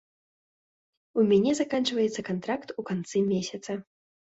[1.19, 3.81] У мяне заканчваецца кантракт у канцы месяца.